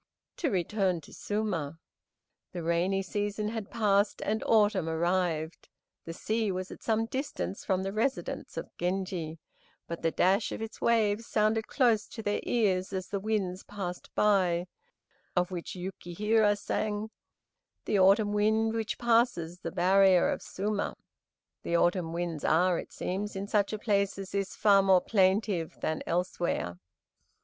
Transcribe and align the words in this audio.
To 0.37 0.49
return 0.49 0.99
to 1.01 1.13
Suma. 1.13 1.77
The 2.53 2.63
rainy 2.63 3.03
season 3.03 3.49
had 3.49 3.69
passed, 3.69 4.19
and 4.25 4.43
autumn 4.45 4.89
arrived. 4.89 5.69
The 6.05 6.13
sea 6.13 6.51
was 6.51 6.71
at 6.71 6.81
some 6.81 7.05
distance 7.05 7.63
from 7.63 7.83
the 7.83 7.93
residence 7.93 8.57
of 8.57 8.75
Genji, 8.79 9.37
but 9.87 10.01
the 10.01 10.09
dash 10.09 10.51
of 10.51 10.59
its 10.59 10.81
waves 10.81 11.27
sounded 11.27 11.67
close 11.67 12.07
to 12.07 12.23
their 12.23 12.39
ears 12.41 12.93
as 12.93 13.09
the 13.09 13.19
winds 13.19 13.61
passed 13.63 14.09
by, 14.15 14.65
of 15.35 15.51
which 15.51 15.73
Yukihira 15.75 16.57
sang, 16.57 17.11
"The 17.85 17.99
autumn 17.99 18.33
wind 18.33 18.73
which 18.73 18.97
passes 18.97 19.59
the 19.59 19.71
barrier 19.71 20.29
of 20.29 20.41
Suma." 20.41 20.95
The 21.61 21.75
autumn 21.77 22.11
winds 22.11 22.43
are, 22.43 22.79
it 22.79 22.91
seems, 22.91 23.35
in 23.35 23.45
such 23.45 23.71
a 23.71 23.77
place 23.77 24.17
as 24.17 24.31
this, 24.31 24.55
far 24.55 24.81
more 24.81 25.01
plaintive 25.01 25.77
than 25.81 26.01
elsewhere. 26.07 26.79